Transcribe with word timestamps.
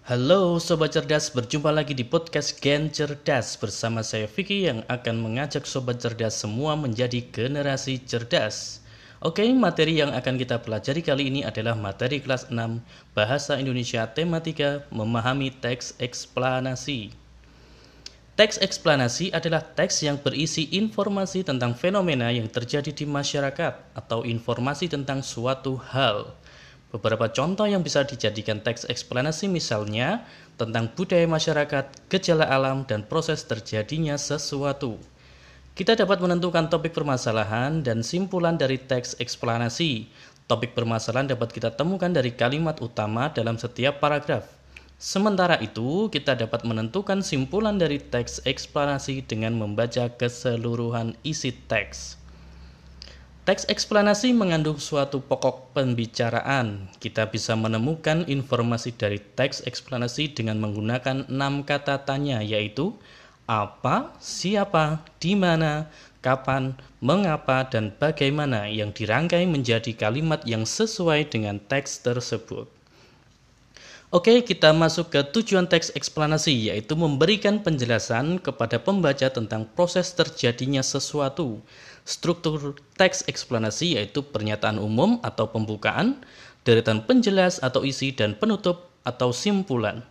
Halo 0.00 0.56
Sobat 0.56 0.96
Cerdas, 0.96 1.28
berjumpa 1.28 1.68
lagi 1.68 1.92
di 1.92 2.08
podcast 2.08 2.56
Gen 2.56 2.88
Cerdas 2.88 3.60
Bersama 3.60 4.00
saya 4.00 4.24
Vicky 4.24 4.64
yang 4.64 4.80
akan 4.88 5.20
mengajak 5.20 5.68
Sobat 5.68 6.00
Cerdas 6.00 6.40
semua 6.40 6.72
menjadi 6.72 7.20
generasi 7.28 8.00
cerdas. 8.08 8.80
Oke, 9.20 9.44
materi 9.52 10.00
yang 10.00 10.16
akan 10.16 10.40
kita 10.40 10.64
pelajari 10.64 11.04
kali 11.04 11.28
ini 11.28 11.40
adalah 11.44 11.76
materi 11.76 12.24
kelas 12.24 12.48
6 12.48 12.80
Bahasa 13.12 13.60
Indonesia 13.60 14.08
tema 14.08 14.40
3 14.40 14.88
Memahami 14.88 15.52
teks 15.60 15.92
eksplanasi. 16.00 17.12
Teks 18.40 18.56
eksplanasi 18.56 19.36
adalah 19.36 19.60
teks 19.60 20.00
yang 20.00 20.16
berisi 20.16 20.64
informasi 20.80 21.44
tentang 21.44 21.76
fenomena 21.76 22.32
yang 22.32 22.48
terjadi 22.48 22.88
di 22.88 23.04
masyarakat 23.04 23.92
atau 23.92 24.24
informasi 24.24 24.88
tentang 24.88 25.20
suatu 25.20 25.76
hal 25.76 26.32
Beberapa 26.90 27.30
contoh 27.30 27.70
yang 27.70 27.86
bisa 27.86 28.02
dijadikan 28.02 28.58
teks 28.66 28.82
eksplanasi 28.90 29.46
misalnya 29.46 30.26
tentang 30.58 30.90
budaya 30.90 31.22
masyarakat, 31.30 32.10
gejala 32.10 32.50
alam, 32.50 32.82
dan 32.82 33.06
proses 33.06 33.46
terjadinya 33.46 34.18
sesuatu. 34.18 34.98
Kita 35.78 35.94
dapat 35.94 36.18
menentukan 36.18 36.66
topik 36.66 36.90
permasalahan 36.90 37.86
dan 37.86 38.02
simpulan 38.02 38.58
dari 38.58 38.76
teks 38.76 39.16
eksplanasi. 39.22 40.10
Topik 40.50 40.74
permasalahan 40.74 41.30
dapat 41.30 41.54
kita 41.54 41.72
temukan 41.78 42.10
dari 42.10 42.34
kalimat 42.34 42.76
utama 42.82 43.30
dalam 43.30 43.54
setiap 43.54 44.02
paragraf. 44.02 44.44
Sementara 45.00 45.56
itu, 45.64 46.12
kita 46.12 46.36
dapat 46.36 46.68
menentukan 46.68 47.24
simpulan 47.24 47.80
dari 47.80 47.96
teks 47.96 48.44
eksplanasi 48.44 49.24
dengan 49.24 49.56
membaca 49.56 50.12
keseluruhan 50.12 51.16
isi 51.24 51.56
teks. 51.56 52.19
Teks 53.50 53.66
eksplanasi 53.66 54.30
mengandung 54.30 54.78
suatu 54.78 55.18
pokok 55.26 55.74
pembicaraan. 55.74 56.86
Kita 57.02 57.34
bisa 57.34 57.58
menemukan 57.58 58.22
informasi 58.30 58.94
dari 58.94 59.18
teks 59.18 59.66
eksplanasi 59.66 60.30
dengan 60.38 60.62
menggunakan 60.62 61.26
enam 61.26 61.66
kata 61.66 62.06
tanya, 62.06 62.46
yaitu 62.46 62.94
apa, 63.50 64.14
siapa, 64.22 65.02
di 65.18 65.34
mana, 65.34 65.90
kapan, 66.22 66.78
mengapa, 67.02 67.66
dan 67.66 67.90
bagaimana 67.90 68.70
yang 68.70 68.94
dirangkai 68.94 69.50
menjadi 69.50 69.98
kalimat 69.98 70.46
yang 70.46 70.62
sesuai 70.62 71.26
dengan 71.34 71.58
teks 71.58 72.06
tersebut. 72.06 72.70
Oke, 74.10 74.42
kita 74.42 74.74
masuk 74.74 75.14
ke 75.14 75.22
tujuan 75.22 75.70
teks 75.70 75.94
eksplanasi, 75.94 76.66
yaitu 76.66 76.98
memberikan 76.98 77.62
penjelasan 77.62 78.42
kepada 78.42 78.82
pembaca 78.82 79.30
tentang 79.30 79.70
proses 79.70 80.10
terjadinya 80.18 80.82
sesuatu 80.82 81.62
Struktur 82.10 82.74
teks 82.96 83.28
eksplanasi 83.28 83.94
yaitu 84.00 84.24
pernyataan 84.24 84.80
umum 84.80 85.20
atau 85.20 85.52
pembukaan, 85.52 86.18
deretan 86.64 87.04
penjelas 87.04 87.60
atau 87.60 87.84
isi, 87.84 88.10
dan 88.10 88.34
penutup 88.34 88.88
atau 89.04 89.30
simpulan. 89.30 90.02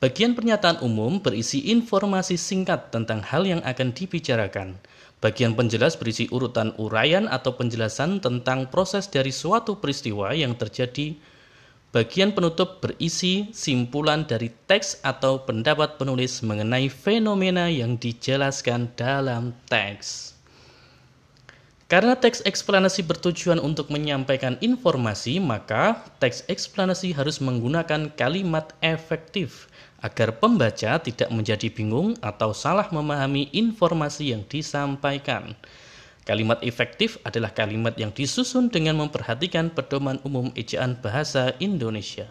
Bagian 0.00 0.32
pernyataan 0.32 0.80
umum 0.80 1.20
berisi 1.20 1.68
informasi 1.68 2.40
singkat 2.40 2.88
tentang 2.88 3.20
hal 3.20 3.44
yang 3.44 3.60
akan 3.62 3.92
dibicarakan. 3.92 4.80
Bagian 5.20 5.52
penjelas 5.52 6.00
berisi 6.00 6.24
urutan 6.32 6.72
uraian 6.80 7.28
atau 7.28 7.52
penjelasan 7.52 8.24
tentang 8.24 8.72
proses 8.72 9.06
dari 9.12 9.28
suatu 9.28 9.76
peristiwa 9.76 10.32
yang 10.32 10.56
terjadi. 10.56 11.14
Bagian 11.90 12.30
penutup 12.30 12.78
berisi 12.78 13.50
simpulan 13.50 14.22
dari 14.22 14.46
teks 14.70 15.02
atau 15.02 15.42
pendapat 15.42 15.98
penulis 15.98 16.38
mengenai 16.38 16.86
fenomena 16.86 17.66
yang 17.66 17.98
dijelaskan 17.98 18.94
dalam 18.94 19.50
teks. 19.66 20.38
Karena 21.90 22.14
teks 22.14 22.46
eksplanasi 22.46 23.02
bertujuan 23.02 23.58
untuk 23.58 23.90
menyampaikan 23.90 24.54
informasi, 24.62 25.42
maka 25.42 26.06
teks 26.22 26.46
eksplanasi 26.46 27.10
harus 27.10 27.42
menggunakan 27.42 28.14
kalimat 28.14 28.70
efektif 28.78 29.66
agar 29.98 30.38
pembaca 30.38 31.02
tidak 31.02 31.26
menjadi 31.34 31.74
bingung 31.74 32.14
atau 32.22 32.54
salah 32.54 32.86
memahami 32.94 33.50
informasi 33.50 34.30
yang 34.30 34.46
disampaikan. 34.46 35.58
Kalimat 36.30 36.62
efektif 36.62 37.18
adalah 37.26 37.50
kalimat 37.50 37.98
yang 37.98 38.14
disusun 38.14 38.70
dengan 38.70 38.94
memperhatikan 39.02 39.66
pedoman 39.66 40.22
umum 40.22 40.54
ejaan 40.54 40.94
bahasa 40.94 41.58
Indonesia. 41.58 42.30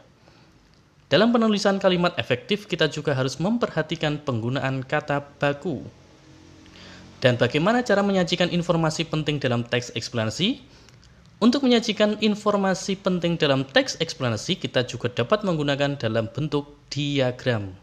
Dalam 1.12 1.36
penulisan 1.36 1.84
kalimat 1.84 2.16
efektif, 2.16 2.64
kita 2.64 2.88
juga 2.88 3.12
harus 3.12 3.36
memperhatikan 3.44 4.24
penggunaan 4.24 4.88
kata 4.88 5.28
baku. 5.36 5.84
Dan 7.20 7.36
bagaimana 7.36 7.84
cara 7.84 8.00
menyajikan 8.00 8.48
informasi 8.48 9.04
penting 9.04 9.36
dalam 9.36 9.68
teks 9.68 9.92
eksplanasi? 9.92 10.64
Untuk 11.44 11.68
menyajikan 11.68 12.24
informasi 12.24 12.96
penting 12.96 13.36
dalam 13.36 13.68
teks 13.68 14.00
eksplanasi, 14.00 14.64
kita 14.64 14.88
juga 14.88 15.12
dapat 15.12 15.44
menggunakan 15.44 16.00
dalam 16.00 16.32
bentuk 16.32 16.72
diagram. 16.88 17.76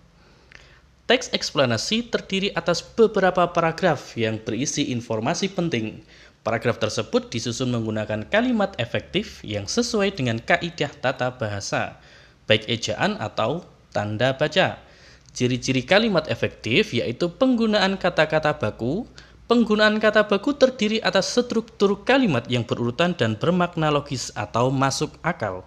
Teks 1.06 1.30
eksplanasi 1.30 2.10
terdiri 2.10 2.50
atas 2.50 2.82
beberapa 2.82 3.46
paragraf 3.54 4.18
yang 4.18 4.42
berisi 4.42 4.90
informasi 4.90 5.54
penting. 5.54 6.02
Paragraf 6.42 6.82
tersebut 6.82 7.30
disusun 7.30 7.70
menggunakan 7.70 8.26
kalimat 8.26 8.74
efektif 8.82 9.38
yang 9.46 9.70
sesuai 9.70 10.18
dengan 10.18 10.42
kaidah 10.42 10.90
tata 10.98 11.30
bahasa, 11.38 12.02
baik 12.50 12.66
ejaan 12.66 13.14
atau 13.22 13.62
tanda 13.94 14.34
baca. 14.34 14.82
Ciri-ciri 15.30 15.86
kalimat 15.86 16.26
efektif 16.26 16.90
yaitu 16.90 17.30
penggunaan 17.30 18.02
kata-kata 18.02 18.58
baku, 18.58 19.06
Penggunaan 19.46 20.02
kata 20.02 20.26
baku 20.26 20.58
terdiri 20.58 20.98
atas 20.98 21.30
struktur 21.30 22.02
kalimat 22.02 22.42
yang 22.50 22.66
berurutan 22.66 23.14
dan 23.14 23.38
bermakna 23.38 23.94
logis 23.94 24.34
atau 24.34 24.74
masuk 24.74 25.14
akal. 25.22 25.62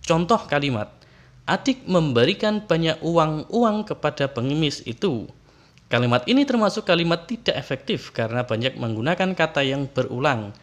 Contoh 0.00 0.40
kalimat, 0.48 0.88
adik 1.46 1.84
memberikan 1.90 2.62
banyak 2.62 3.02
uang-uang 3.02 3.88
kepada 3.88 4.30
pengemis 4.30 4.80
itu. 4.86 5.26
Kalimat 5.92 6.24
ini 6.24 6.48
termasuk 6.48 6.88
kalimat 6.88 7.28
tidak 7.28 7.52
efektif 7.58 8.16
karena 8.16 8.46
banyak 8.46 8.80
menggunakan 8.80 9.36
kata 9.36 9.60
yang 9.60 9.84
berulang. 9.90 10.56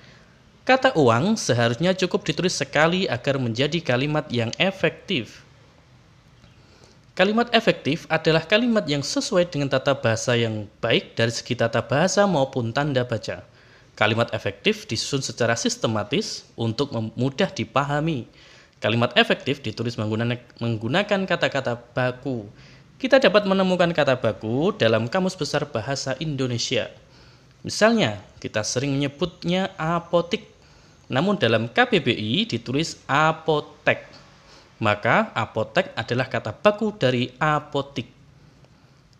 Kata 0.65 0.93
uang 0.97 1.37
seharusnya 1.37 1.93
cukup 1.93 2.25
ditulis 2.25 2.57
sekali 2.57 3.05
agar 3.05 3.37
menjadi 3.37 3.77
kalimat 3.81 4.25
yang 4.33 4.49
efektif. 4.57 5.45
Kalimat 7.13 7.51
efektif 7.51 8.07
adalah 8.07 8.47
kalimat 8.47 8.87
yang 8.87 9.03
sesuai 9.03 9.51
dengan 9.51 9.67
tata 9.67 9.91
bahasa 9.91 10.39
yang 10.39 10.71
baik 10.79 11.19
dari 11.19 11.35
segi 11.35 11.51
tata 11.51 11.83
bahasa 11.83 12.23
maupun 12.23 12.71
tanda 12.71 13.03
baca. 13.03 13.43
Kalimat 13.99 14.31
efektif 14.31 14.87
disusun 14.87 15.19
secara 15.19 15.59
sistematis 15.59 16.47
untuk 16.55 16.87
mudah 17.19 17.51
dipahami. 17.51 18.23
Kalimat 18.79 19.11
efektif 19.19 19.59
ditulis 19.59 19.99
menggunakan 19.99 21.21
kata-kata 21.27 21.79
baku. 21.91 22.47
Kita 22.99 23.19
dapat 23.19 23.47
menemukan 23.47 23.91
kata 23.91 24.19
baku 24.19 24.75
dalam 24.75 25.07
Kamus 25.07 25.35
Besar 25.35 25.67
Bahasa 25.67 26.15
Indonesia. 26.19 26.91
Misalnya, 27.63 28.23
kita 28.39 28.63
sering 28.63 28.95
menyebutnya 28.95 29.75
apotik, 29.75 30.47
namun 31.11 31.35
dalam 31.35 31.67
KBBI 31.67 32.47
ditulis 32.47 32.99
apotek 33.07 34.09
maka 34.79 35.35
apotek 35.35 35.91
adalah 35.93 36.31
kata 36.31 36.55
baku 36.55 36.95
dari 36.95 37.29
apotik. 37.37 38.07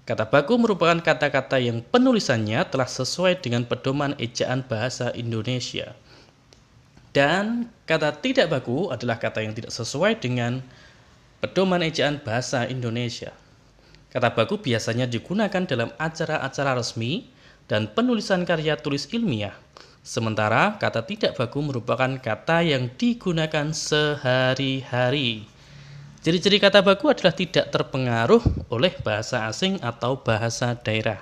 Kata 0.07 0.25
baku 0.25 0.57
merupakan 0.57 0.97
kata-kata 0.97 1.61
yang 1.61 1.85
penulisannya 1.85 2.65
telah 2.65 2.89
sesuai 2.89 3.45
dengan 3.45 3.67
pedoman 3.67 4.17
ejaan 4.17 4.65
bahasa 4.65 5.13
Indonesia. 5.13 5.93
Dan 7.09 7.73
kata 7.89 8.13
tidak 8.21 8.53
baku 8.53 8.93
adalah 8.93 9.17
kata 9.17 9.41
yang 9.41 9.57
tidak 9.57 9.73
sesuai 9.73 10.21
dengan 10.21 10.61
pedoman 11.41 11.81
ejaan 11.81 12.21
bahasa 12.21 12.69
Indonesia. 12.69 13.33
Kata 14.09 14.33
baku 14.33 14.61
biasanya 14.61 15.09
digunakan 15.09 15.65
dalam 15.65 15.89
acara-acara 15.97 16.77
resmi 16.77 17.29
dan 17.69 17.89
penulisan 17.89 18.45
karya 18.45 18.77
tulis 18.77 19.09
ilmiah. 19.13 19.53
Sementara 20.01 20.77
kata 20.81 21.05
tidak 21.05 21.37
baku 21.37 21.61
merupakan 21.61 22.09
kata 22.17 22.65
yang 22.65 22.89
digunakan 22.97 23.69
sehari-hari. 23.69 25.45
Ciri-ciri 26.19 26.57
kata 26.59 26.81
baku 26.81 27.13
adalah 27.13 27.31
tidak 27.31 27.71
terpengaruh 27.71 28.41
oleh 28.73 28.91
bahasa 29.05 29.47
asing 29.47 29.79
atau 29.79 30.19
bahasa 30.19 30.75
daerah. 30.75 31.21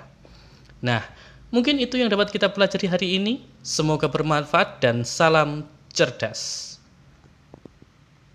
Nah, 0.82 1.04
mungkin 1.52 1.78
itu 1.78 2.00
yang 2.00 2.10
dapat 2.10 2.32
kita 2.32 2.50
pelajari 2.50 2.86
hari 2.88 3.08
ini. 3.20 3.44
Semoga 3.62 4.08
bermanfaat 4.08 4.80
dan 4.80 5.04
salam 5.04 5.68
cerdas. 5.92 6.77